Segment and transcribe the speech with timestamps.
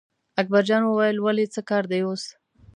[0.41, 2.23] اکبرجان وویل ولې څه کار دی اوس.